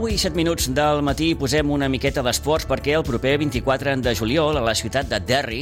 9 0.00 0.14
i 0.14 0.16
7 0.16 0.32
minuts 0.32 0.70
del 0.72 1.02
matí 1.04 1.34
posem 1.36 1.68
una 1.68 1.84
miqueta 1.92 2.22
d'esports 2.24 2.64
perquè 2.64 2.94
el 2.96 3.02
proper 3.04 3.34
24 3.42 3.98
de 4.00 4.14
juliol 4.16 4.56
a 4.56 4.62
la 4.64 4.72
ciutat 4.72 5.10
de 5.10 5.18
Derry, 5.28 5.58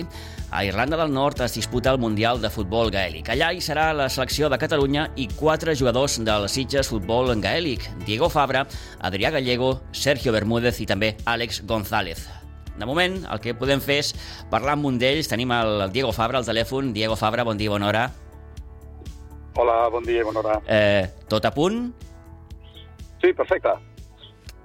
a 0.55 0.61
Irlanda 0.63 0.95
del 1.01 1.11
Nord, 1.11 1.41
es 1.43 1.57
disputa 1.57 1.91
el 1.91 1.99
Mundial 1.99 2.39
de 2.41 2.47
Futbol 2.49 2.93
Gaèlic. 2.95 3.33
Allà 3.35 3.49
hi 3.51 3.59
serà 3.59 3.89
la 3.91 4.07
selecció 4.07 4.47
de 4.47 4.61
Catalunya 4.63 5.09
i 5.17 5.27
quatre 5.33 5.75
jugadors 5.75 6.21
del 6.23 6.47
Sitges 6.47 6.87
Futbol 6.87 7.35
Gaèlic, 7.43 7.89
Diego 8.07 8.29
Fabra, 8.31 8.63
Adrià 9.03 9.33
Gallego, 9.35 9.81
Sergio 9.91 10.31
Bermúdez 10.31 10.79
i 10.79 10.87
també 10.87 11.17
Àlex 11.27 11.65
González. 11.67 12.23
De 12.79 12.87
moment, 12.87 13.19
el 13.27 13.43
que 13.43 13.59
podem 13.59 13.83
fer 13.83 13.99
és 14.05 14.15
parlar 14.55 14.79
amb 14.79 14.87
un 14.87 15.03
d'ells. 15.03 15.27
Tenim 15.27 15.51
el 15.51 15.89
Diego 15.91 16.15
Fabra 16.15 16.39
al 16.39 16.47
telèfon. 16.47 16.95
Diego 16.95 17.19
Fabra, 17.19 17.43
bon 17.43 17.59
dia, 17.59 17.75
bona 17.75 17.91
hora. 17.91 18.07
Hola, 19.59 19.89
bon 19.91 20.07
dia, 20.07 20.23
bona 20.23 20.47
hora. 20.47 20.63
Eh, 20.71 21.27
tot 21.27 21.43
a 21.43 21.51
punt? 21.51 21.89
Sí, 23.19 23.35
perfecte. 23.35 23.75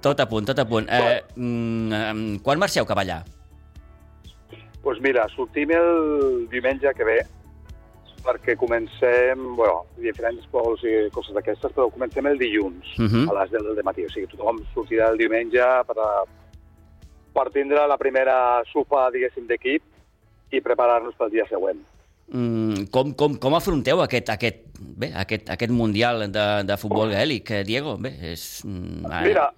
Tot 0.04 0.20
a 0.20 0.26
punt, 0.28 0.44
tot 0.44 0.58
a 0.60 0.66
punt. 0.68 0.88
Eh, 0.92 1.22
mm, 1.36 2.42
quan 2.44 2.60
marxeu 2.60 2.84
cap 2.84 3.00
allà? 3.00 3.22
Doncs 3.24 4.82
pues 4.84 4.98
mira, 5.00 5.24
sortim 5.32 5.70
el 5.72 6.44
diumenge 6.52 6.90
que 6.92 7.06
ve 7.08 7.22
perquè 8.24 8.56
comencem, 8.56 9.40
bueno, 9.56 9.84
diferents 10.00 10.44
vols 10.52 10.82
i 10.84 10.94
coses 11.12 11.36
d'aquestes, 11.36 11.72
però 11.72 11.90
comencem 11.92 12.26
el 12.26 12.38
dilluns 12.40 12.84
Uh 12.98 13.08
-huh. 13.08 13.24
a 13.30 13.40
les 13.40 13.50
10 13.52 13.62
del 13.62 13.84
matí. 13.84 14.04
O 14.04 14.10
sigui, 14.10 14.26
tothom 14.26 14.60
sortirà 14.74 15.10
el 15.10 15.18
diumenge 15.18 15.64
per, 15.88 15.98
a, 15.98 16.24
per 17.34 17.50
tindre 17.50 17.86
la 17.86 17.96
primera 17.96 18.62
sopa, 18.72 19.10
diguéssim, 19.10 19.46
d'equip 19.46 19.82
i 20.50 20.60
preparar-nos 20.60 21.14
pel 21.16 21.30
dia 21.30 21.46
següent. 21.48 21.80
Mm, 22.28 22.88
com, 22.90 23.12
com, 23.12 23.36
com 23.36 23.54
afronteu 23.54 24.00
aquest, 24.00 24.30
aquest, 24.30 24.56
bé, 24.80 25.12
aquest, 25.14 25.50
aquest 25.50 25.72
Mundial 25.72 26.30
de, 26.32 26.64
de 26.64 26.76
futbol 26.76 27.10
gaèlic, 27.10 27.50
eh, 27.50 27.64
Diego? 27.64 27.96
Bé, 27.98 28.32
és... 28.32 28.62
mm, 28.64 29.04
Mira, 29.22 29.52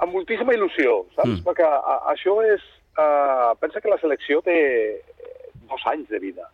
amb 0.00 0.14
moltíssima 0.16 0.54
il·lusió, 0.56 1.04
saps? 1.16 1.38
Mm. 1.38 1.42
Perquè 1.46 1.66
a, 1.66 1.96
això 2.14 2.40
és... 2.46 2.64
Uh, 3.00 3.54
pensa 3.62 3.80
que 3.80 3.88
la 3.88 4.00
selecció 4.00 4.40
té 4.42 4.54
dos 5.70 5.84
anys 5.88 6.08
de 6.10 6.18
vida 6.18 6.48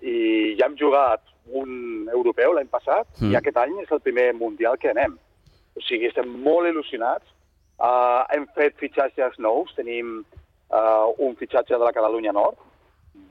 i 0.00 0.54
ja 0.58 0.66
hem 0.66 0.74
jugat 0.80 1.20
un 1.52 2.08
europeu 2.10 2.54
l'any 2.56 2.70
passat 2.72 3.06
Mm. 3.20 3.26
mm. 3.26 3.32
i 3.32 3.36
aquest 3.36 3.60
any 3.60 3.74
és 3.82 3.92
el 3.92 4.00
primer 4.00 4.32
mundial 4.34 4.78
que 4.78 4.90
anem. 4.90 5.18
O 5.76 5.82
sigui, 5.84 6.08
estem 6.08 6.28
molt 6.42 6.68
il·lusionats. 6.68 7.28
Uh, 7.76 8.24
hem 8.32 8.46
fet 8.56 8.78
fitxatges 8.80 9.36
nous. 9.38 9.72
Tenim 9.76 10.24
uh, 10.72 11.06
un 11.18 11.36
fitxatge 11.36 11.76
de 11.76 11.84
la 11.84 11.92
Catalunya 11.92 12.32
Nord, 12.32 12.56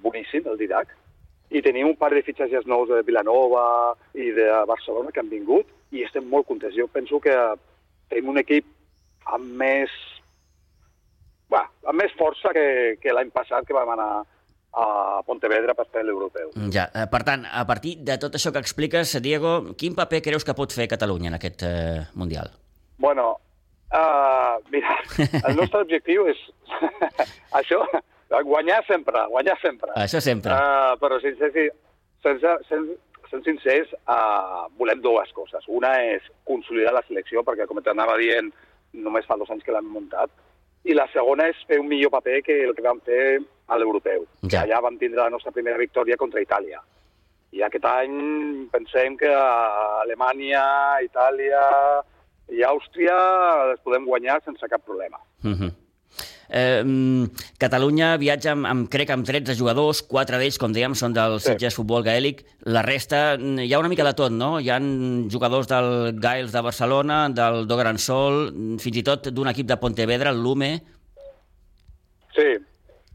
boníssim, 0.05 0.45
el 0.45 0.57
Didac, 0.57 0.93
i 1.49 1.61
tenim 1.65 1.89
un 1.89 1.97
par 1.97 2.11
de 2.13 2.21
fitxatges 2.25 2.65
nous 2.69 2.89
de 2.89 3.01
Vilanova 3.05 3.95
i 4.13 4.31
de 4.31 4.47
Barcelona 4.69 5.11
que 5.11 5.21
han 5.21 5.29
vingut 5.33 5.67
i 5.91 6.05
estem 6.05 6.29
molt 6.29 6.47
contents. 6.47 6.77
Jo 6.77 6.87
penso 6.87 7.19
que 7.19 7.33
tenim 8.09 8.29
un 8.29 8.41
equip 8.41 8.65
amb 9.33 9.57
més, 9.59 9.91
bah, 11.49 11.65
amb 11.87 12.01
més 12.01 12.13
força 12.19 12.53
que, 12.55 12.65
que 13.01 13.13
l'any 13.13 13.31
passat 13.33 13.67
que 13.67 13.75
vam 13.75 13.91
anar 13.95 14.09
a 14.75 15.21
Pontevedra 15.25 15.73
per 15.73 15.85
fer 15.91 16.03
l'europeu. 16.03 16.51
Ja, 16.73 16.89
eh, 16.91 17.05
per 17.11 17.21
tant, 17.27 17.45
a 17.47 17.63
partir 17.67 17.95
de 18.03 18.17
tot 18.19 18.35
això 18.35 18.51
que 18.51 18.59
expliques, 18.59 19.15
Diego, 19.23 19.75
quin 19.79 19.95
paper 19.95 20.21
creus 20.25 20.43
que 20.43 20.55
pot 20.57 20.73
fer 20.75 20.89
Catalunya 20.91 21.31
en 21.31 21.37
aquest 21.39 21.63
eh, 21.63 22.03
Mundial? 22.19 22.51
Bueno, 22.99 23.29
uh, 23.95 24.59
mira, 24.71 24.97
el 25.47 25.55
nostre 25.55 25.85
objectiu 25.85 26.27
és 26.31 26.43
això, 27.61 27.81
guanyar 28.43 28.81
sempre, 28.89 29.23
guanyar 29.31 29.55
sempre. 29.63 29.95
Això 29.95 30.19
sempre. 30.23 30.51
Uh, 30.51 30.99
però 30.99 31.21
sense, 31.23 31.51
sense, 32.25 32.55
sense, 32.67 32.99
sent 33.31 33.47
sincers, 33.47 33.91
uh, 34.11 34.67
volem 34.79 35.01
dues 35.03 35.31
coses. 35.35 35.63
Una 35.71 35.95
és 36.03 36.25
consolidar 36.47 36.93
la 36.95 37.03
selecció, 37.07 37.43
perquè 37.47 37.67
com 37.67 37.79
t'anava 37.83 38.17
dient, 38.21 38.51
només 38.95 39.27
fa 39.27 39.37
dos 39.37 39.51
anys 39.51 39.63
que 39.63 39.75
l'hem 39.75 39.87
muntat, 39.91 40.31
i 40.85 40.93
la 40.93 41.07
segona 41.13 41.47
és 41.49 41.61
fer 41.67 41.79
un 41.81 41.87
millor 41.89 42.11
paper 42.13 42.41
que 42.45 42.57
el 42.67 42.75
que 42.77 42.85
vam 42.85 42.99
fer 43.05 43.39
a 43.67 43.77
l'europeu. 43.81 44.25
Ja. 44.45 44.63
Allà 44.63 44.81
vam 44.85 44.99
tindre 45.01 45.23
la 45.23 45.31
nostra 45.33 45.53
primera 45.55 45.81
victòria 45.81 46.17
contra 46.17 46.43
Itàlia. 46.43 46.81
I 47.55 47.63
aquest 47.65 47.87
any 47.89 48.17
pensem 48.73 49.15
que 49.17 49.31
a 49.31 50.01
Alemanya, 50.03 50.65
Itàlia 51.05 51.63
i 52.53 52.61
Àustria 52.67 53.15
les 53.71 53.81
podem 53.85 54.05
guanyar 54.05 54.41
sense 54.45 54.67
cap 54.69 54.83
problema. 54.85 55.17
Uh 55.43 55.55
-huh. 55.55 55.71
Eh, 56.49 57.27
Catalunya 57.57 58.15
viatja 58.21 58.51
amb, 58.53 58.65
amb, 58.69 58.89
crec, 58.89 59.09
amb 59.09 59.25
13 59.25 59.55
jugadors, 59.57 60.01
quatre 60.03 60.37
d'ells, 60.37 60.57
com 60.61 60.73
dèiem, 60.73 60.93
són 60.95 61.13
del 61.13 61.39
Sí. 61.39 61.51
Sitges 61.51 61.75
Futbol 61.75 62.03
Gaèlic. 62.03 62.45
La 62.65 62.81
resta, 62.81 63.37
mm, 63.37 63.59
hi 63.65 63.73
ha 63.73 63.79
una 63.79 63.89
mica 63.89 64.03
de 64.03 64.13
tot, 64.13 64.31
no? 64.31 64.59
Hi 64.59 64.69
han 64.69 65.29
jugadors 65.29 65.67
del 65.67 66.19
Gaels 66.19 66.51
de 66.51 66.61
Barcelona, 66.61 67.29
del 67.29 67.65
Dogran 67.67 67.97
Sol, 67.97 68.51
mm, 68.53 68.77
fins 68.77 68.97
i 68.97 69.03
tot 69.03 69.27
d'un 69.29 69.47
equip 69.47 69.67
de 69.67 69.77
Pontevedra, 69.77 70.29
el 70.31 70.41
Lume. 70.43 70.81
Sí, 72.35 72.49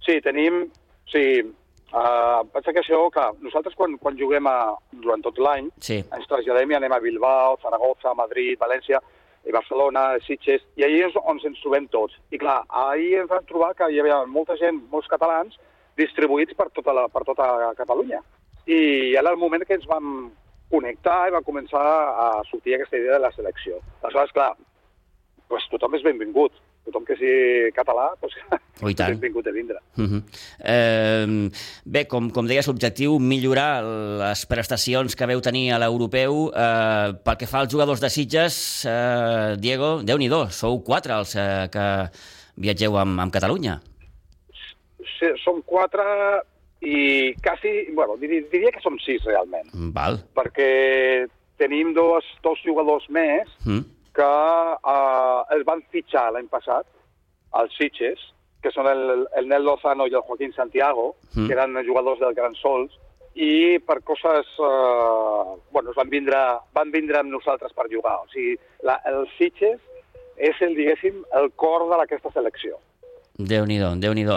sí, 0.04 0.20
tenim... 0.20 0.70
Sí, 1.10 1.42
uh, 1.42 2.46
pensa 2.54 2.72
que 2.72 2.78
això, 2.84 3.10
clar, 3.10 3.32
nosaltres 3.42 3.74
quan, 3.74 3.96
quan 3.98 4.16
juguem 4.16 4.46
a, 4.46 4.76
durant 4.92 5.20
tot 5.24 5.38
l'any, 5.42 5.68
Sí. 5.82 5.96
ens 5.98 6.28
traslladem 6.30 6.70
i 6.70 6.74
anem 6.78 6.92
a 6.92 7.00
Bilbao, 7.02 7.58
Zaragoza, 7.60 8.14
Madrid, 8.14 8.56
València, 8.60 9.00
i 9.48 9.52
Barcelona, 9.54 10.18
Sitges, 10.26 10.62
i 10.76 10.84
ahir 10.84 11.06
és 11.08 11.16
on 11.22 11.40
ens 11.44 11.60
trobem 11.62 11.86
tots. 11.92 12.16
I 12.30 12.38
clar, 12.42 12.60
ahir 12.68 13.22
ens 13.22 13.30
vam 13.30 13.46
trobar 13.48 13.72
que 13.78 13.88
hi 13.90 14.00
havia 14.00 14.20
molta 14.28 14.56
gent, 14.60 14.82
molts 14.92 15.08
catalans, 15.08 15.56
distribuïts 16.00 16.56
per 16.56 16.68
tota, 16.76 16.94
la, 16.96 17.06
per 17.12 17.24
tota 17.28 17.72
Catalunya. 17.78 18.20
I 18.66 18.80
era 19.16 19.32
el 19.32 19.40
moment 19.40 19.64
que 19.66 19.78
ens 19.78 19.88
vam 19.88 20.30
connectar 20.70 21.26
i 21.26 21.34
va 21.34 21.44
començar 21.46 21.82
a 21.82 22.26
sortir 22.50 22.76
aquesta 22.76 22.98
idea 23.00 23.16
de 23.16 23.24
la 23.24 23.32
selecció. 23.34 23.80
Aleshores, 24.02 24.34
clar, 24.36 24.52
pues, 25.48 25.66
tothom 25.72 25.96
és 25.98 26.04
benvingut. 26.06 26.54
Tothom 26.90 27.06
que 27.06 27.16
sigui 27.16 27.70
català, 27.76 28.10
pues, 28.20 28.34
Oh, 28.82 28.88
tant. 28.96 29.12
és 29.12 29.18
benvingut 29.20 29.46
a 29.46 29.52
vindre. 29.52 29.78
Uh 29.96 30.04
-huh. 30.08 30.22
eh, 30.64 31.50
bé, 31.84 32.06
com, 32.08 32.30
com 32.30 32.46
deies, 32.46 32.66
l'objectiu, 32.66 33.18
millorar 33.18 33.82
les 33.84 34.46
prestacions 34.46 35.14
que 35.14 35.26
veu 35.26 35.40
tenir 35.40 35.72
a 35.72 35.78
l'europeu. 35.78 36.50
Eh, 36.54 37.12
pel 37.24 37.36
que 37.36 37.46
fa 37.46 37.60
als 37.60 37.72
jugadors 37.72 38.00
de 38.00 38.08
Sitges, 38.10 38.84
eh, 38.88 39.56
Diego, 39.58 40.02
déu 40.02 40.18
nhi 40.18 40.28
sou 40.50 40.82
quatre 40.82 41.12
els 41.14 41.36
eh, 41.36 41.68
que 41.70 42.10
viatgeu 42.56 42.96
amb, 42.98 43.20
amb 43.20 43.32
Catalunya. 43.32 43.80
Sí, 45.18 45.26
som 45.44 45.62
quatre 45.62 46.02
i 46.80 47.34
quasi, 47.42 47.92
bueno, 47.92 48.16
diria, 48.16 48.42
diria 48.50 48.70
que 48.72 48.80
som 48.80 48.96
sis 48.98 49.22
realment, 49.24 49.68
Val. 49.92 50.18
perquè 50.34 51.28
tenim 51.58 51.92
dos, 51.92 52.24
dos 52.42 52.58
jugadors 52.64 53.04
més 53.10 53.46
Mm. 53.66 53.84
Que 54.20 54.30
eh, 54.94 55.56
els 55.56 55.64
van 55.66 55.80
fitxar 55.90 56.28
l'any 56.36 56.48
passat, 56.52 56.84
als 57.56 57.72
Sitges, 57.80 58.20
que 58.62 58.68
són 58.70 58.86
el, 58.86 59.24
el 59.40 59.46
Nel 59.48 59.64
Lozano 59.64 60.04
i 60.06 60.12
el 60.12 60.20
Joaquín 60.26 60.52
Santiago, 60.52 61.14
Mm. 61.34 61.46
que 61.46 61.54
eren 61.54 61.78
jugadors 61.86 62.20
del 62.20 62.34
Gran 62.36 62.54
Sols, 62.60 62.92
i 63.34 63.78
per 63.86 64.00
coses... 64.02 64.46
Eh, 64.58 65.42
bueno, 65.72 65.92
van 65.96 66.08
vindre, 66.10 66.36
van 66.74 66.90
vindre 66.90 67.20
amb 67.20 67.30
nosaltres 67.32 67.72
per 67.72 67.86
jugar. 67.92 68.16
O 68.24 68.28
sigui, 68.32 68.56
la, 68.82 68.96
el 69.06 69.24
Sitges 69.38 69.78
és, 70.36 70.56
el, 70.66 70.74
diguéssim, 70.76 71.22
el 71.38 71.50
cor 71.56 71.86
d'aquesta 71.92 72.32
selecció. 72.34 72.76
Déu-n'hi-do, 73.40 73.94
déu 74.02 74.12
nhi 74.12 74.26
déu 74.26 74.36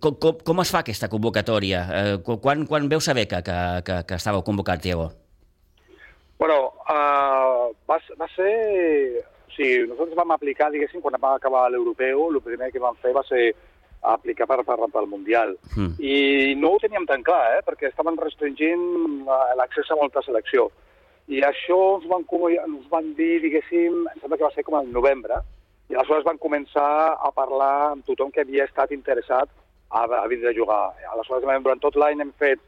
com, 0.00 0.14
com, 0.22 0.38
com 0.46 0.62
es 0.62 0.70
fa 0.72 0.80
aquesta 0.84 1.10
convocatòria? 1.12 1.80
Eh, 1.98 2.14
qu- 2.24 2.38
quan, 2.40 2.62
quan 2.70 2.86
veu 2.88 3.02
saber 3.04 3.26
que, 3.28 3.42
que, 3.44 3.58
que, 3.84 3.98
que 4.08 4.16
estàveu 4.16 4.40
convocat, 4.46 4.80
Diego? 4.80 5.10
Bueno, 6.38 6.72
uh, 6.88 7.70
va, 7.88 8.00
va 8.18 8.28
ser... 8.34 9.24
O 9.44 9.52
sigui, 9.54 9.84
nosaltres 9.86 10.16
vam 10.18 10.32
aplicar, 10.34 10.66
diguéssim, 10.74 11.00
quan 11.00 11.14
va 11.22 11.36
acabar 11.36 11.68
l'europeu, 11.70 12.24
el 12.32 12.40
primer 12.42 12.72
que 12.74 12.80
vam 12.82 12.96
fer 12.98 13.12
va 13.14 13.22
ser 13.28 13.52
aplicar 14.02 14.48
per, 14.50 14.58
per, 14.66 14.76
pel 14.92 15.06
Mundial. 15.06 15.54
Mm. 15.76 15.92
I 16.02 16.16
no 16.58 16.72
ho 16.74 16.80
teníem 16.82 17.06
tan 17.06 17.22
clar, 17.22 17.58
eh? 17.58 17.62
perquè 17.64 17.86
estaven 17.92 18.18
restringint 18.18 18.82
la- 19.28 19.54
l'accés 19.60 19.88
a 19.94 19.96
molta 20.00 20.20
selecció. 20.26 20.66
I 21.30 21.38
això 21.46 21.78
ens 22.00 22.08
van, 22.10 22.26
com- 22.28 22.48
ens 22.50 22.88
van 22.90 23.12
dir, 23.14 23.38
diguéssim, 23.46 24.02
em 24.10 24.18
sembla 24.20 24.36
que 24.40 24.44
va 24.48 24.52
ser 24.56 24.64
com 24.66 24.74
al 24.80 24.90
novembre, 24.92 25.38
i 25.88 25.94
aleshores 25.94 26.26
van 26.26 26.36
començar 26.42 27.14
a 27.14 27.30
parlar 27.32 27.92
amb 27.92 28.04
tothom 28.10 28.34
que 28.34 28.42
havia 28.42 28.66
estat 28.66 28.90
interessat 28.92 29.48
a, 29.88 30.02
a 30.04 30.26
vindre 30.28 30.50
a 30.50 30.56
jugar. 30.58 30.82
Aleshores, 31.14 31.46
durant 31.62 31.80
tot 31.80 31.94
l'any 31.96 32.20
hem 32.26 32.34
fet 32.42 32.58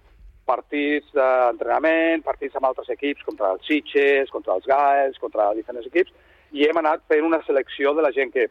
partits 0.47 1.11
d'entrenament, 1.17 2.23
partits 2.25 2.55
amb 2.57 2.69
altres 2.71 2.89
equips, 2.95 3.25
contra 3.27 3.53
els 3.57 3.67
Sitges, 3.67 4.31
contra 4.31 4.55
els 4.55 4.67
Gaels, 4.71 5.19
contra 5.19 5.51
diferents 5.59 5.89
equips, 5.91 6.13
i 6.55 6.65
hem 6.69 6.79
anat 6.79 7.03
fent 7.11 7.27
una 7.27 7.43
selecció 7.45 7.93
de 7.99 8.03
la 8.07 8.13
gent 8.15 8.31
que 8.33 8.47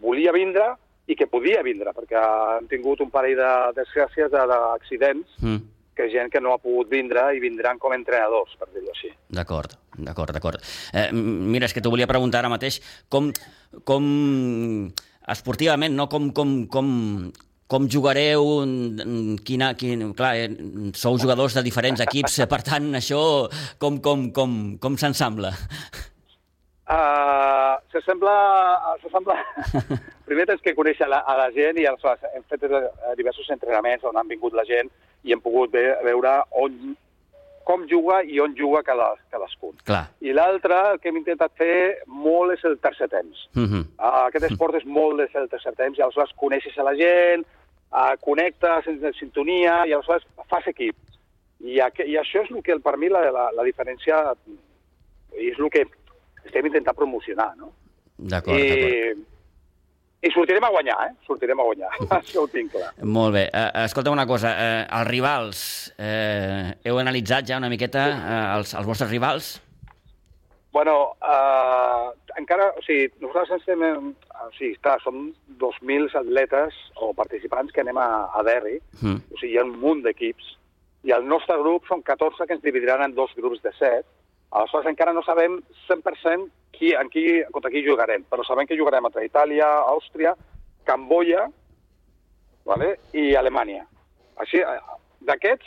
volia 0.00 0.32
vindre 0.32 0.76
i 1.08 1.16
que 1.16 1.26
podia 1.26 1.62
vindre, 1.64 1.90
perquè 1.96 2.20
han 2.20 2.68
tingut 2.70 3.00
un 3.00 3.10
parell 3.10 3.36
de 3.36 3.50
desgràcies 3.80 4.30
de- 4.30 4.46
d'accidents, 4.46 5.26
Mm. 5.42 5.56
que 5.96 6.08
gent 6.12 6.30
que 6.30 6.40
no 6.40 6.52
ha 6.54 6.58
pogut 6.62 6.88
vindre 6.88 7.34
i 7.34 7.40
vindran 7.40 7.78
com 7.78 7.90
a 7.90 7.96
entrenadors, 7.96 8.54
per 8.56 8.68
dir-ho 8.72 8.90
així. 8.92 9.08
D'acord, 9.28 9.72
d'acord, 9.98 10.30
d'acord. 10.32 10.60
Eh, 10.94 11.10
mira, 11.12 11.66
és 11.66 11.74
que 11.74 11.80
t'ho 11.80 11.90
volia 11.90 12.06
preguntar 12.06 12.38
ara 12.38 12.48
mateix, 12.48 12.78
com, 13.08 13.32
com 13.84 14.92
esportivament, 15.26 15.94
no? 15.96 16.08
com, 16.08 16.30
com, 16.32 16.66
com, 16.68 17.32
com 17.68 17.86
jugareu, 17.86 18.64
quina, 19.44 19.74
quin, 19.76 20.12
clar, 20.16 20.34
eh, 20.40 20.48
sou 20.96 21.18
jugadors 21.20 21.54
de 21.54 21.62
diferents 21.66 22.00
equips, 22.00 22.38
eh, 22.40 22.46
per 22.48 22.62
tant, 22.64 22.94
això 22.96 23.20
com, 23.78 23.98
com, 24.00 24.30
com, 24.32 24.54
com 24.80 24.96
s'ensambla? 24.96 25.52
Uh, 26.88 27.76
s'assembla... 27.92 28.36
s'assembla... 29.02 29.36
Primer 30.28 30.44
tens 30.48 30.64
que 30.64 30.74
conèixer 30.76 31.08
la, 31.08 31.20
a 31.24 31.36
la 31.36 31.50
gent 31.52 31.78
i 31.80 31.84
aleshores 31.88 32.24
hem 32.36 32.42
fet 32.48 32.64
eh, 32.68 32.80
diversos 33.16 33.48
entrenaments 33.52 34.04
on 34.04 34.16
han 34.20 34.28
vingut 34.28 34.56
la 34.56 34.64
gent 34.68 34.90
i 35.24 35.32
hem 35.32 35.40
pogut 35.40 35.72
ve, 35.72 35.86
veure 36.04 36.34
on, 36.60 36.74
com 37.68 37.86
juga 37.88 38.18
i 38.24 38.40
on 38.40 38.52
juga 38.56 38.82
cada, 38.84 39.10
cadascun. 39.32 39.76
Clar. 39.88 40.06
I 40.24 40.32
l'altre, 40.36 40.76
el 40.92 41.00
que 41.00 41.08
hem 41.08 41.20
intentat 41.20 41.52
fer 41.60 41.78
molt 42.08 42.56
és 42.56 42.64
el 42.68 42.76
tercer 42.80 43.08
temps. 43.12 43.46
Uh 43.54 43.64
-huh. 43.64 43.84
Uh, 43.96 44.24
aquest 44.26 44.50
esport 44.50 44.76
és 44.76 44.84
molt 44.84 45.20
des 45.20 45.32
del 45.32 45.48
tercer 45.48 45.74
temps 45.76 45.98
i 45.98 46.02
aleshores 46.02 46.36
coneixes 46.36 46.78
a 46.78 46.88
la 46.88 46.96
gent, 46.96 47.44
connectes 48.24 48.88
en 48.90 49.12
sintonia 49.16 49.82
i 49.86 49.94
aleshores 49.96 50.26
fas 50.50 50.66
equip. 50.70 50.96
I, 51.58 51.78
i 51.80 52.18
això 52.20 52.44
és 52.44 52.50
el 52.52 52.62
que 52.62 52.76
per 52.84 52.96
mi 53.00 53.08
la, 53.10 53.24
la, 53.34 53.48
la 53.56 53.64
diferència 53.66 54.20
i 55.38 55.50
és 55.50 55.58
el 55.58 55.70
que 55.72 55.84
estem 56.44 56.68
intentant 56.68 56.96
promocionar, 56.96 57.50
no? 57.58 57.72
D'acord, 58.18 58.58
d'acord. 58.58 59.26
I, 60.22 60.28
I 60.28 60.32
sortirem 60.34 60.64
a 60.66 60.70
guanyar, 60.74 60.96
eh? 61.06 61.12
Sortirem 61.26 61.60
a 61.60 61.66
guanyar, 61.66 61.90
això 62.18 62.42
ho 62.42 62.50
tinc 62.50 62.72
clar. 62.74 62.90
Molt 63.06 63.36
bé. 63.36 63.44
Uh, 63.52 63.84
escolta 63.84 64.14
una 64.14 64.26
cosa, 64.26 64.54
uh, 64.54 64.82
els 65.00 65.10
rivals, 65.10 65.62
uh, 65.98 66.74
heu 66.86 67.00
analitzat 67.02 67.50
ja 67.50 67.60
una 67.62 67.70
miqueta 67.70 68.06
uh, 68.16 68.38
els, 68.58 68.74
els 68.78 68.88
vostres 68.88 69.12
rivals? 69.12 69.56
Bueno, 70.74 70.96
uh, 71.22 72.10
encara, 72.38 72.72
o 72.76 72.82
sigui, 72.86 73.08
nosaltres 73.22 73.62
estem, 73.62 74.10
o 74.46 74.50
sigui, 74.56 74.76
clar, 74.82 75.00
som 75.02 75.32
2.000 75.58 76.14
atletes 76.16 76.74
o 76.96 77.12
participants 77.14 77.72
que 77.72 77.80
anem 77.80 77.98
a, 77.98 78.30
a 78.34 78.42
Derry, 78.46 78.78
Mm. 79.02 79.18
o 79.32 79.38
sigui, 79.40 79.54
hi 79.54 79.58
ha 79.58 79.64
un 79.64 79.74
munt 79.80 80.02
d'equips, 80.04 80.54
i 81.04 81.12
el 81.14 81.26
nostre 81.26 81.56
grup 81.58 81.86
són 81.86 82.02
14 82.02 82.46
que 82.46 82.54
ens 82.54 82.62
dividiran 82.62 83.02
en 83.02 83.14
dos 83.14 83.30
grups 83.36 83.62
de 83.62 83.72
7, 83.78 84.04
aleshores 84.50 84.86
encara 84.90 85.12
no 85.12 85.22
sabem 85.22 85.60
100% 85.86 86.48
qui, 86.72 86.92
en 86.94 87.08
qui, 87.10 87.42
contra 87.52 87.70
qui 87.70 87.84
jugarem, 87.86 88.24
però 88.30 88.44
sabem 88.46 88.66
que 88.66 88.76
jugarem 88.78 89.04
entre 89.06 89.24
Itàlia, 89.26 89.66
Àustria, 89.92 90.34
Camboya 90.84 91.48
vale? 92.64 92.98
i 93.12 93.34
Alemanya. 93.34 93.86
Així, 94.36 94.58
eh, 94.58 94.80
d'aquests, 95.20 95.66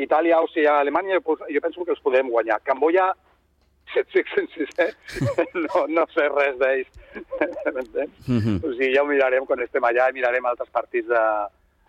Itàlia, 0.00 0.38
Àustria, 0.38 0.78
Alemanya, 0.80 1.14
jo, 1.18 1.20
pos- 1.20 1.42
jo 1.48 1.60
penso 1.60 1.84
que 1.84 1.90
els 1.92 2.00
podem 2.00 2.30
guanyar. 2.30 2.60
Camboya, 2.64 3.12
si 3.92 4.00
et 4.02 4.10
fixes, 4.14 4.74
eh? 4.78 4.90
no, 5.66 5.86
no 5.90 6.04
sé 6.14 6.26
res 6.32 6.58
d'ells. 6.60 6.90
M'entens? 7.74 8.12
Mhm. 8.26 8.58
O 8.62 8.72
sigui, 8.74 8.92
ja 8.94 9.02
ho 9.02 9.08
mirarem 9.08 9.46
quan 9.48 9.62
estem 9.64 9.82
allà 9.88 10.08
i 10.10 10.16
mirarem 10.18 10.46
altres 10.46 10.70
partits 10.74 11.08
de, 11.10 11.22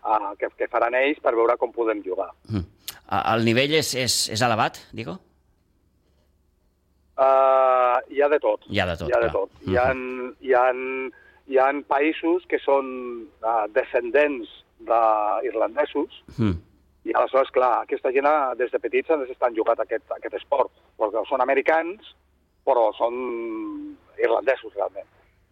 uh, 0.03 0.31
que, 0.39 0.49
que 0.57 0.69
faran 0.71 0.95
ells 0.97 1.19
per 1.23 1.35
veure 1.37 1.57
com 1.61 1.73
podem 1.75 2.01
jugar. 2.05 2.29
Mm. 2.49 2.65
El 3.11 3.43
nivell 3.43 3.73
és, 3.75 3.91
és, 3.99 4.15
és 4.31 4.41
elevat, 4.45 4.79
digo? 4.95 5.17
Uh, 7.21 7.99
hi 8.09 8.21
ha 8.23 8.29
de 8.31 8.39
tot. 8.41 8.63
Hi 8.71 8.79
ha 8.81 8.85
de 8.89 8.95
tot, 8.97 9.09
Hi 9.09 9.13
ha 9.13 9.19
de 9.21 9.29
clar. 9.29 9.33
tot. 9.35 9.63
Hi, 9.67 9.75
ha, 9.77 9.87
hi, 10.41 10.53
ha, 10.57 10.65
hi 11.51 11.59
ha 11.59 11.67
països 11.91 12.47
que 12.49 12.57
són 12.63 12.87
uh, 13.43 13.65
descendents 13.75 14.49
d'irlandesos 14.81 16.21
Mm. 16.39 16.55
I 17.03 17.13
aleshores, 17.17 17.49
clar, 17.55 17.71
aquesta 17.81 18.11
gent 18.13 18.27
ah, 18.29 18.53
des 18.57 18.71
de 18.71 18.79
petits 18.79 19.09
ens 19.09 19.29
estan 19.33 19.55
jugant 19.57 19.79
aquest, 19.81 20.05
aquest 20.17 20.35
esport, 20.37 20.71
perquè 21.01 21.23
són 21.29 21.41
americans, 21.41 22.13
però 22.67 22.91
són 22.97 23.15
irlandesos, 24.21 24.73
realment. 24.75 25.07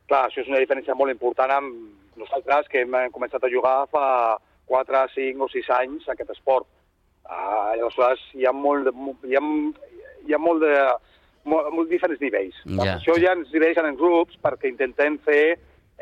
Clar, 0.10 0.28
això 0.28 0.44
és 0.44 0.52
una 0.52 0.62
diferència 0.62 0.96
molt 0.98 1.14
important 1.14 1.54
amb 1.56 2.20
nosaltres, 2.20 2.70
que 2.70 2.84
hem 2.84 2.98
començat 3.16 3.44
a 3.44 3.52
jugar 3.52 3.88
fa 3.94 4.38
4, 4.70 5.06
5 5.16 5.46
o 5.46 5.50
6 5.50 5.72
anys 5.80 6.10
aquest 6.10 6.36
esport. 6.36 6.68
Uh, 7.30 7.76
aleshores, 7.76 8.22
hi 8.38 8.46
ha 8.46 8.54
molt 8.54 8.90
hi 9.26 9.38
ha, 9.38 9.42
hi 10.26 10.34
ha 10.34 10.40
molt 10.42 10.64
de, 10.66 10.74
molt, 11.50 11.70
molt 11.74 11.90
diferents 11.90 12.22
nivells. 12.22 12.58
Ja. 12.66 12.96
Això 12.98 13.18
ja 13.22 13.34
ens 13.38 13.50
divideixen 13.54 13.88
en 13.90 13.98
grups 14.00 14.38
perquè 14.44 14.70
intentem 14.72 15.18
fer 15.26 15.58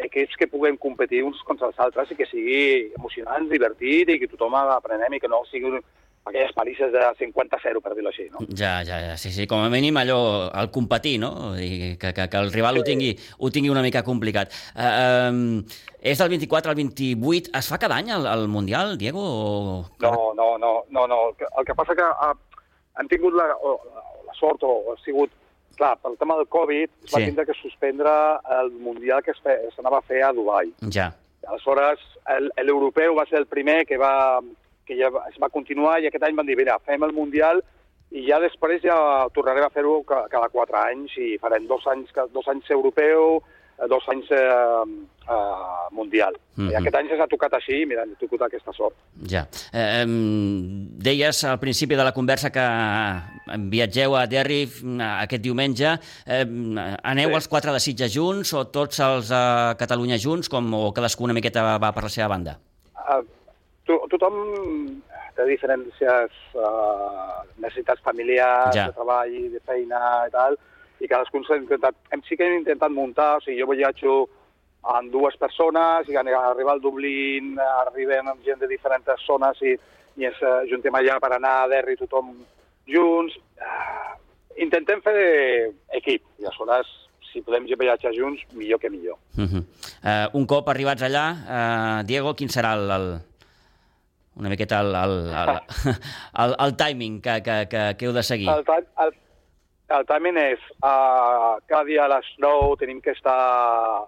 equips 0.05 0.37
que 0.37 0.47
puguem 0.47 0.77
competir 0.77 1.23
uns 1.25 1.39
contra 1.47 1.71
els 1.71 1.79
altres 1.79 2.11
i 2.11 2.17
que 2.19 2.27
sigui 2.29 2.59
emocionant, 2.97 3.47
divertit 3.49 4.09
i 4.13 4.19
que 4.21 4.29
tothom 4.31 4.55
aprenem 4.59 5.17
i 5.17 5.21
que 5.21 5.31
no 5.31 5.43
sigui 5.49 5.79
aquelles 6.27 6.51
palisses 6.53 6.91
de 6.91 7.01
50-0, 7.19 7.81
per 7.81 7.93
dir-ho 7.95 8.09
així, 8.11 8.27
no? 8.33 8.43
Ja, 8.51 8.81
ja, 8.87 8.99
ja, 9.03 9.15
sí, 9.19 9.31
sí, 9.31 9.47
com 9.47 9.63
a 9.63 9.69
mínim 9.71 9.97
allò, 9.99 10.19
el 10.59 10.69
competir, 10.75 11.17
no? 11.23 11.31
I 11.55 11.95
que, 11.99 12.11
que, 12.13 12.27
que 12.27 12.41
el 12.41 12.51
rival 12.51 12.79
ho 12.79 12.83
tingui, 12.87 13.13
ho 13.39 13.51
tingui 13.53 13.71
una 13.71 13.83
mica 13.85 14.03
complicat. 14.07 14.51
Uh, 14.75 14.89
um, 15.31 15.39
és 16.01 16.19
del 16.19 16.33
24 16.35 16.73
al 16.73 16.79
28, 16.79 17.53
es 17.57 17.71
fa 17.71 17.79
cada 17.81 17.99
any 18.01 18.11
el, 18.15 18.27
el 18.27 18.47
Mundial, 18.51 18.97
Diego? 18.99 19.23
O... 19.23 19.79
No, 20.03 20.13
no, 20.37 20.49
no, 20.61 20.73
no, 20.89 21.07
no. 21.07 21.21
El 21.29 21.35
que, 21.39 21.47
el 21.47 21.69
que 21.69 21.77
passa 21.79 21.95
que 21.97 22.05
uh, 22.05 22.35
han 22.99 23.11
tingut 23.11 23.35
la, 23.37 23.49
o, 23.63 23.79
la 24.27 24.39
sort 24.39 24.67
o 24.67 24.77
ha 24.93 25.01
sigut... 25.05 25.31
Clar, 25.77 25.95
pel 26.01 26.17
tema 26.17 26.35
del 26.35 26.47
Covid 26.49 26.89
es 27.05 27.13
va 27.13 27.19
Sí. 27.19 27.25
tindre 27.25 27.45
que 27.45 27.53
suspendre 27.53 28.09
el 28.59 28.71
Mundial 28.71 29.21
que 29.23 29.33
s'anava 29.75 29.99
a 29.99 30.01
fer 30.01 30.23
a 30.23 30.31
Dubai. 30.33 30.73
Ja, 30.91 31.13
Aleshores, 31.47 31.99
el- 32.27 32.51
l'europeu 32.65 33.13
va 33.15 33.25
ser 33.25 33.37
el 33.37 33.45
primer 33.45 33.85
que 33.85 33.97
va 33.97 34.41
que 34.85 34.95
ja 34.97 35.07
es 35.29 35.37
va 35.41 35.49
continuar 35.49 35.99
i 36.01 36.07
aquest 36.07 36.23
any 36.23 36.33
van 36.35 36.45
dir, 36.45 36.55
mira, 36.57 36.79
fem 36.79 37.03
el 37.03 37.11
Mundial 37.13 37.61
i 38.11 38.25
ja 38.25 38.39
després 38.39 38.81
ja 38.81 39.27
tornarem 39.33 39.65
a 39.65 39.69
fer-ho 39.69 40.01
ca- 40.03 40.27
cada 40.29 40.47
quatre 40.49 40.77
anys 40.77 41.11
i 41.17 41.37
farem 41.37 41.67
dos 41.67 41.85
anys, 41.87 42.09
dos 42.31 42.47
anys 42.47 42.69
europeu, 42.71 43.43
dos 43.89 44.03
anys 44.09 44.31
eh, 44.31 44.83
eh, 45.29 45.87
Mundial. 45.91 46.33
Mhm. 46.57 46.71
I 46.71 46.75
aquest 46.79 46.95
any 46.95 47.09
s'ha 47.09 47.27
tocat 47.29 47.53
així 47.53 47.81
i 47.83 47.85
mira, 47.85 48.03
hem 48.03 48.15
tocat 48.19 48.47
aquesta 48.47 48.73
sort. 48.73 48.95
ja. 49.29 49.45
Eh, 49.73 50.05
deies 50.07 51.43
al 51.43 51.59
principi 51.59 51.95
de 51.95 52.03
la 52.03 52.11
conversa 52.13 52.49
que 52.51 52.65
viatgeu 53.69 54.15
a 54.15 54.25
Derry 54.27 54.65
mm, 54.65 55.01
aquest 55.23 55.41
diumenge. 55.43 55.93
Eh, 56.25 56.45
aneu 57.03 57.29
Sí. 57.29 57.35
els 57.35 57.47
quatre 57.47 57.71
de 57.71 57.79
Sitges 57.79 58.13
junts 58.13 58.53
o 58.53 58.65
tots 58.67 58.99
els 58.99 59.31
a 59.31 59.75
Catalunya 59.77 60.17
junts 60.17 60.49
com, 60.49 60.73
o 60.73 60.91
cadascú 60.93 61.23
una 61.23 61.33
miqueta 61.33 61.77
va 61.77 61.91
per 61.93 62.03
la 62.03 62.09
seva 62.09 62.27
banda? 62.29 62.57
Uh, 63.07 63.21
to 63.85 63.99
tothom 64.09 64.33
té 65.37 65.45
diferents 65.45 65.93
uh, 66.01 67.43
necessitats 67.61 68.01
familiars, 68.01 68.75
Ja. 68.75 68.87
de 68.87 68.93
treball, 68.93 69.51
de 69.53 69.59
feina 69.65 70.25
i 70.27 70.31
tal, 70.31 70.57
i 70.99 71.07
cadascun 71.07 71.45
s'ha 71.45 71.59
intentat... 71.59 71.95
Hem, 72.11 72.23
sí 72.27 72.37
que 72.37 72.47
hem 72.47 72.59
intentat 72.61 72.93
muntar, 72.93 73.37
o 73.37 73.43
sigui, 73.45 73.59
jo 73.61 73.69
viatjo 73.71 74.17
amb 74.87 75.11
dues 75.11 75.35
persones, 75.39 76.07
i 76.07 76.15
quan 76.15 76.29
arriba 76.31 76.73
al 76.73 76.81
Dublín 76.81 77.57
arribem 77.59 78.29
amb 78.31 78.45
gent 78.45 78.61
de 78.61 78.69
diferents 78.71 79.25
zones 79.25 79.59
i, 79.65 79.75
i 80.17 80.29
ens 80.29 80.39
uh, 80.41 80.61
juntem 80.69 80.95
allà 80.95 81.17
per 81.23 81.33
anar 81.35 81.53
a 81.63 81.67
Derry 81.71 81.97
tothom 81.99 82.31
junts. 82.87 83.35
Uh, 83.59 84.15
intentem 84.63 85.03
fer 85.05 85.17
equip, 85.99 86.23
i 86.39 86.47
aleshores, 86.47 86.89
si 87.27 87.43
podem 87.45 87.67
viatjar 87.67 88.15
junts, 88.15 88.41
millor 88.55 88.79
que 88.79 88.89
millor. 88.89 89.19
Uh 89.37 89.43
-huh. 89.43 89.63
uh, 90.03 90.27
un 90.39 90.47
cop 90.47 90.69
arribats 90.69 91.03
allà, 91.03 91.25
uh, 91.35 92.03
Diego, 92.07 92.33
quin 92.33 92.47
serà 92.47 92.73
el, 92.73 92.89
el, 92.89 93.07
una 94.35 94.49
miqueta 94.49 94.79
el, 94.79 94.95
el, 94.95 95.15
el, 95.29 95.49
el, 96.43 96.55
el 96.59 96.75
timing 96.77 97.21
que, 97.21 97.41
que, 97.43 97.67
que, 97.69 97.95
que 97.97 98.05
heu 98.05 98.13
de 98.13 98.23
seguir? 98.23 98.49
El, 98.49 98.63
el, 99.03 99.13
el 99.89 100.05
timing 100.05 100.37
és, 100.41 100.63
uh, 100.83 101.57
cada 101.67 101.83
dia 101.87 102.05
a 102.05 102.11
les 102.11 102.27
9 102.43 102.75
tenim 102.79 102.99
que 103.01 103.13
estar 103.15 103.37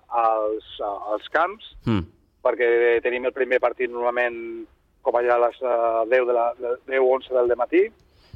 als, 0.10 0.66
uh, 0.80 1.14
als 1.14 1.28
camps, 1.32 1.76
Mm. 1.86 2.04
perquè 2.44 3.02
tenim 3.04 3.26
el 3.26 3.34
primer 3.34 3.60
partit 3.60 3.92
normalment 3.92 4.66
com 5.02 5.16
allà 5.16 5.36
a 5.36 5.44
les 5.48 5.62
uh, 5.62 6.06
10, 6.10 6.26
de 6.28 6.34
la, 6.34 6.54
de 6.60 6.76
10 6.88 7.00
o 7.00 7.14
11 7.16 7.34
del 7.34 7.56
matí. 7.56 7.88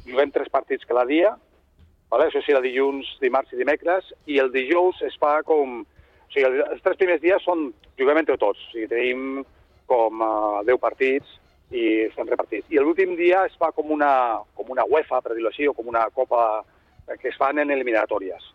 Juguem 0.06 0.30
tres 0.32 0.48
partits 0.48 0.84
cada 0.84 1.04
dia, 1.04 1.36
vale? 2.10 2.26
això 2.28 2.42
sí, 2.44 2.52
el 2.52 2.62
dilluns, 2.62 3.06
dimarts 3.20 3.52
i 3.52 3.56
dimecres, 3.56 4.12
i 4.26 4.38
el 4.38 4.52
dijous 4.52 5.02
es 5.02 5.16
fa 5.20 5.42
com... 5.42 5.82
O 5.84 6.32
sigui, 6.34 6.48
els, 6.48 6.82
tres 6.82 6.96
primers 6.98 7.20
dies 7.22 7.44
són, 7.44 7.72
juguem 7.98 8.18
entre 8.18 8.36
tots, 8.36 8.58
o 8.58 8.72
sigui, 8.72 8.88
tenim 8.88 9.44
com 9.86 10.20
uh, 10.20 10.64
10 10.64 10.80
partits 10.80 11.38
i 11.70 12.06
estem 12.08 12.28
repartits. 12.28 12.66
I 12.72 12.80
l'últim 12.80 13.16
dia 13.16 13.44
es 13.48 13.54
fa 13.60 13.70
com 13.72 13.90
una, 13.92 14.40
com 14.56 14.70
una 14.72 14.84
UEFA, 14.88 15.20
per 15.20 15.34
dir-ho 15.34 15.48
així, 15.48 15.68
o 15.68 15.74
com 15.76 15.88
una 15.88 16.08
copa 16.14 16.42
eh, 16.60 16.73
que 17.20 17.28
es 17.28 17.36
fan 17.36 17.58
en 17.58 17.70
eliminatòries. 17.70 18.50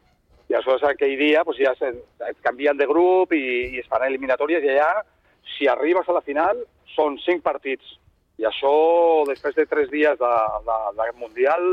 I 0.49 0.55
aleshores 0.57 0.83
aquell 0.89 1.15
dia 1.19 1.43
pues, 1.45 1.59
ja 1.61 1.75
se, 1.77 1.91
et 2.29 2.39
canvien 2.41 2.77
de 2.77 2.87
grup 2.89 3.33
i, 3.37 3.43
i 3.75 3.79
es 3.83 3.87
fan 3.89 4.05
eliminatòries 4.07 4.63
i 4.65 4.71
allà, 4.73 5.03
si 5.57 5.67
arribes 5.69 6.07
a 6.09 6.15
la 6.17 6.23
final, 6.25 6.63
són 6.95 7.19
cinc 7.25 7.43
partits. 7.45 7.97
I 8.39 8.47
això, 8.47 8.71
després 9.27 9.55
de 9.57 9.65
tres 9.69 9.89
dies 9.91 10.17
de, 10.17 10.33
de, 10.65 10.77
de 10.97 11.07
Mundial, 11.19 11.65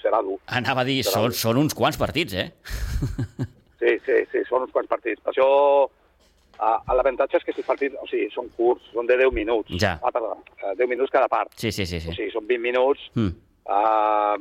serà 0.00 0.20
dur. 0.22 0.38
Anava 0.46 0.84
a 0.84 0.88
dir, 0.88 1.00
són, 1.04 1.32
són 1.34 1.58
uns 1.60 1.74
quants 1.76 1.98
partits, 2.00 2.34
eh? 2.38 2.50
Sí, 3.78 3.92
sí, 4.02 4.14
sí, 4.32 4.40
són 4.48 4.64
uns 4.64 4.72
quants 4.74 4.88
partits. 4.90 5.20
Per 5.22 5.30
això 5.30 5.44
l'avantatge 6.98 7.38
és 7.38 7.44
que 7.46 7.52
aquests 7.52 7.68
partits, 7.68 7.94
o 8.02 8.06
sigui, 8.10 8.26
són 8.34 8.48
curts, 8.56 8.88
són 8.90 9.06
de 9.06 9.14
10 9.20 9.30
minuts. 9.36 9.70
Ja. 9.78 9.92
Ah, 10.02 10.10
perdó, 10.10 10.32
uh, 10.64 10.72
10 10.74 10.88
minuts 10.90 11.12
cada 11.14 11.28
part. 11.30 11.52
Sí, 11.54 11.70
sí, 11.70 11.86
sí. 11.86 12.00
sí. 12.02 12.10
O 12.10 12.16
sigui, 12.16 12.32
són 12.34 12.48
20 12.48 12.64
minuts 12.64 13.04
Mm. 13.14 13.36
uh, 13.70 14.34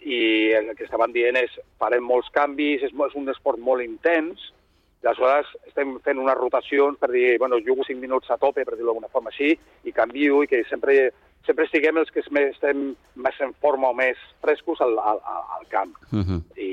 i 0.00 0.52
el 0.56 0.72
que 0.76 0.84
estaven 0.84 1.12
dient 1.12 1.36
és 1.36 1.52
farem 1.78 2.04
molts 2.04 2.30
canvis, 2.32 2.82
és, 2.82 2.92
és 2.92 3.14
un 3.18 3.28
esport 3.28 3.58
molt 3.60 3.84
intens, 3.84 4.52
i 5.00 5.06
aleshores 5.08 5.48
estem 5.66 5.94
fent 6.04 6.18
unes 6.20 6.36
rotacions 6.36 6.98
per 7.00 7.10
dir, 7.12 7.38
bueno, 7.38 7.56
jugo 7.64 7.84
5 7.86 8.00
minuts 8.00 8.30
a 8.30 8.36
tope, 8.40 8.64
per 8.64 8.76
dir-ho 8.76 8.90
d'alguna 8.90 9.08
forma 9.12 9.30
així, 9.32 9.54
i 9.84 9.92
canvio, 9.96 10.42
i 10.44 10.48
que 10.48 10.60
sempre, 10.68 11.12
sempre 11.46 11.64
estiguem 11.64 11.96
els 12.02 12.10
que 12.12 12.20
estem 12.20 12.90
més 13.16 13.40
en 13.40 13.54
forma 13.64 13.88
o 13.88 13.94
més 13.96 14.20
frescos 14.44 14.80
al, 14.84 14.98
al, 14.98 15.22
al 15.56 15.64
camp. 15.72 15.94
Mm 16.10 16.24
-hmm. 16.24 16.40
I, 16.56 16.68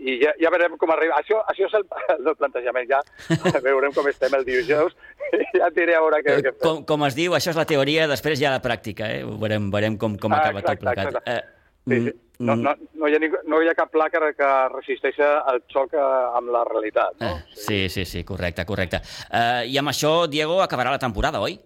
i 0.00 0.14
ja, 0.22 0.32
ja 0.40 0.50
veurem 0.50 0.78
com 0.78 0.90
arriba. 0.90 1.20
Això, 1.20 1.42
això 1.44 1.66
és 1.66 1.74
el, 1.74 1.84
el 2.28 2.36
plantejament, 2.36 2.88
ja 2.88 3.00
veurem 3.68 3.92
com 3.92 4.08
estem 4.08 4.32
el 4.34 4.44
dijous, 4.44 4.96
ja 5.58 5.66
et 5.68 5.74
diré 5.74 5.94
a 5.94 6.00
veure 6.00 6.22
què, 6.22 6.40
què 6.40 6.52
fem. 6.52 6.60
Com, 6.62 6.84
com 6.84 7.04
es 7.04 7.14
diu, 7.14 7.32
això 7.32 7.50
és 7.50 7.56
la 7.56 7.66
teoria, 7.66 8.08
després 8.08 8.40
ja 8.40 8.50
la 8.50 8.62
pràctica, 8.62 9.04
eh? 9.12 9.24
Veurem, 9.24 9.70
veurem 9.70 9.98
com, 9.98 10.16
com 10.16 10.32
Ah, 10.32 10.38
acaba 10.38 10.62
tot 10.62 10.72
exacte, 10.72 10.84
plegat. 10.84 11.06
exacte. 11.06 11.30
Eh, 11.30 11.42
Sí, 11.88 12.00
sí. 12.04 12.12
No, 12.38 12.54
no, 12.54 12.72
no, 12.94 13.08
hi 13.10 13.16
ha, 13.16 13.18
ningú- 13.18 13.40
no 13.50 13.58
hi 13.62 13.66
ha 13.68 13.74
cap 13.74 13.90
pla 13.90 14.06
que, 14.10 14.18
que 14.38 14.48
resisteixi 14.70 15.22
el 15.26 15.62
xoc 15.72 15.94
eh, 15.98 16.02
amb 16.38 16.52
la 16.54 16.60
realitat, 16.68 17.16
no? 17.18 17.32
Eh, 17.34 17.56
sí, 17.58 17.78
sí, 17.90 18.04
sí, 18.06 18.22
correcte, 18.24 18.64
correcte. 18.64 19.00
Eh, 19.32 19.64
I 19.72 19.78
amb 19.80 19.90
això, 19.90 20.12
Diego, 20.30 20.60
acabarà 20.62 20.92
la 20.94 21.00
temporada, 21.02 21.40
oi? 21.42 21.58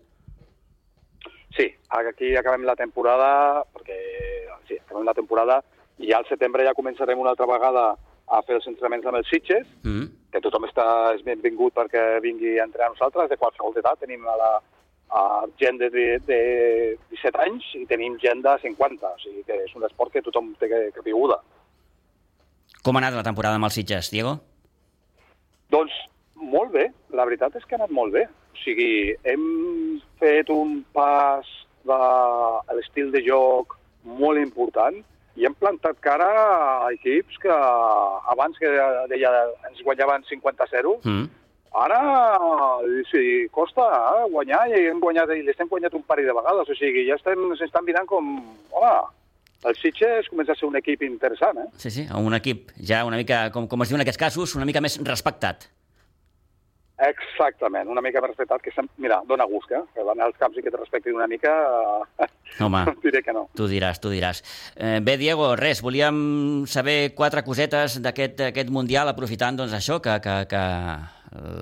Sí, 1.57 1.67
aquí 1.91 2.35
acabem 2.37 2.65
la 2.65 2.75
temporada, 2.77 3.63
perquè 3.75 3.99
sí, 4.69 4.79
acabem 4.81 5.05
la 5.05 5.13
temporada 5.15 5.61
i 6.01 6.09
ja 6.09 6.23
al 6.23 6.27
setembre 6.31 6.65
ja 6.65 6.73
començarem 6.75 7.21
una 7.21 7.35
altra 7.37 7.47
vegada 7.47 7.91
a 8.33 8.41
fer 8.47 8.57
els 8.57 8.67
entrenaments 8.71 9.05
amb 9.07 9.19
els 9.21 9.29
Sitges, 9.29 9.67
Mm. 9.85 10.07
que 10.33 10.41
tothom 10.41 10.65
està, 10.65 11.13
és 11.15 11.21
benvingut 11.23 11.75
perquè 11.77 12.21
vingui 12.25 12.59
a 12.59 12.65
entrenar 12.65 12.89
nosaltres, 12.95 13.29
de 13.29 13.37
qualsevol 13.37 13.77
edat. 13.77 14.01
Tenim 14.01 14.25
a 14.27 14.37
la, 14.41 14.51
a 15.13 15.45
gent 15.61 15.79
de, 15.81 15.91
de, 15.93 16.07
de 16.27 16.39
17 17.13 17.43
anys 17.45 17.67
i 17.77 17.85
tenim 17.91 18.17
gent 18.23 18.41
de 18.45 18.55
50, 18.63 19.11
o 19.13 19.21
sigui 19.21 19.43
que 19.49 19.59
és 19.67 19.75
un 19.77 19.85
esport 19.89 20.13
que 20.13 20.23
tothom 20.25 20.55
té 20.61 20.71
que, 20.71 20.81
que 20.95 21.05
viuda. 21.05 21.39
Com 22.83 22.97
ha 22.97 23.03
anat 23.05 23.19
la 23.19 23.27
temporada 23.27 23.59
amb 23.61 23.69
els 23.69 23.77
Sitges, 23.79 24.09
Diego? 24.11 24.39
Doncs 25.71 25.93
molt 26.37 26.73
bé, 26.75 26.89
la 27.15 27.27
veritat 27.29 27.55
és 27.57 27.65
que 27.69 27.77
ha 27.77 27.83
anat 27.83 27.93
molt 27.95 28.17
bé. 28.17 28.25
O 28.27 28.59
sigui, 28.65 29.13
hem 29.29 29.45
fet 30.21 30.51
un 30.53 30.81
pas 30.97 31.47
de 31.87 32.01
l'estil 32.77 33.13
de 33.15 33.23
joc 33.27 33.77
molt 34.05 34.41
important 34.41 34.99
i 35.39 35.47
hem 35.49 35.55
plantat 35.57 36.01
cara 36.05 36.27
a 36.85 36.91
equips 36.93 37.39
que 37.41 37.53
abans 38.35 38.59
que 38.61 38.69
deia 39.13 39.31
ens 39.71 39.81
guanyaven 39.85 40.27
50-0, 40.29 40.99
Mm. 41.05 41.31
Ara 41.75 41.99
sí, 43.11 43.47
costa 43.51 43.87
eh, 43.89 44.27
guanyar 44.33 44.67
i 44.71 44.87
hem 44.91 45.01
guanyat 45.01 45.31
i 45.37 45.43
l'estem 45.47 45.69
guanyat 45.71 45.95
un 45.97 46.03
parell 46.05 46.29
de 46.29 46.37
vegades. 46.37 46.69
O 46.69 46.75
sigui, 46.79 47.07
ja 47.09 47.17
estem, 47.21 47.49
s'estan 47.59 47.85
mirant 47.89 48.07
com... 48.07 48.33
Home, 48.73 48.95
el 49.65 49.77
Sitges 49.79 50.27
comença 50.29 50.53
a 50.53 50.59
ser 50.59 50.67
un 50.67 50.75
equip 50.81 51.05
interessant, 51.07 51.59
eh? 51.63 51.69
Sí, 51.79 51.91
sí, 51.95 52.07
un 52.19 52.35
equip 52.35 52.73
ja 52.83 53.05
una 53.07 53.17
mica, 53.21 53.45
com, 53.55 53.69
com 53.71 53.85
es 53.85 53.93
diu 53.93 53.97
en 54.01 54.03
aquests 54.03 54.19
casos, 54.19 54.57
una 54.59 54.67
mica 54.67 54.81
més 54.83 54.99
respectat. 55.07 55.69
Exactament, 57.03 57.89
una 57.91 58.03
mica 58.05 58.21
més 58.23 58.31
respectat, 58.31 58.61
que 58.63 58.71
sem- 58.75 58.89
mira, 59.03 59.21
dona 59.27 59.47
gust, 59.51 59.71
eh? 59.75 59.81
Que 59.95 60.05
van 60.07 60.21
als 60.23 60.37
camps 60.39 60.59
i 60.59 60.63
que 60.63 60.71
te 60.71 60.77
respectin 60.79 61.17
una 61.17 61.27
mica, 61.27 61.51
eh, 62.21 62.27
Home, 62.63 62.83
diré 63.03 63.23
que 63.25 63.33
no. 63.33 63.47
tu 63.57 63.67
diràs, 63.71 63.99
tu 64.03 64.11
diràs. 64.13 64.43
Eh, 64.77 65.01
bé, 65.03 65.17
Diego, 65.19 65.55
res, 65.57 65.81
volíem 65.83 66.67
saber 66.67 67.15
quatre 67.15 67.43
cosetes 67.43 67.97
d'aquest 68.05 68.45
aquest 68.53 68.71
Mundial, 68.71 69.09
aprofitant 69.11 69.57
doncs, 69.59 69.73
això, 69.79 69.99
que, 70.05 70.19
que, 70.23 70.37
que 70.53 70.63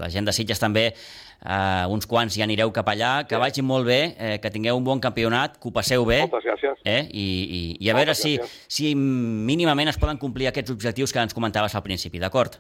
la 0.00 0.08
gent 0.08 0.26
de 0.26 0.32
Sitges 0.32 0.58
també, 0.60 0.94
eh, 0.94 1.84
uns 1.88 2.06
quants 2.06 2.34
ja 2.36 2.44
anireu 2.44 2.72
cap 2.72 2.86
allà, 2.88 3.26
que 3.26 3.34
Sí. 3.36 3.40
vagi 3.40 3.62
molt 3.62 3.86
bé, 3.86 4.16
eh, 4.18 4.38
que 4.40 4.50
tingueu 4.50 4.76
un 4.76 4.84
bon 4.84 5.00
campionat, 5.00 5.58
que 5.58 5.68
ho 5.68 5.72
passeu 5.72 6.04
bé, 6.04 6.20
Moltes 6.26 6.44
gràcies. 6.44 6.76
eh? 6.84 7.08
I, 7.12 7.26
i, 7.26 7.76
i 7.86 7.90
a 7.90 7.94
veure 7.94 8.06
Moltes 8.14 8.22
si, 8.22 8.36
gràcies. 8.38 8.66
si 8.68 8.94
mínimament 8.94 9.88
es 9.88 9.96
poden 9.98 10.18
complir 10.18 10.48
aquests 10.48 10.70
objectius 10.70 11.12
que 11.12 11.18
ens 11.20 11.34
comentaves 11.34 11.74
al 11.74 11.82
principi, 11.82 12.18
d'acord? 12.18 12.56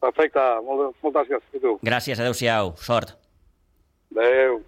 Perfecte, 0.00 0.40
molt, 0.64 0.94
moltes 1.02 1.28
gràcies 1.28 1.56
a 1.56 1.60
tu. 1.60 1.78
Gràcies, 1.82 2.18
adeu-siau, 2.20 2.74
sort. 2.76 3.16
Adéu. 4.16 4.62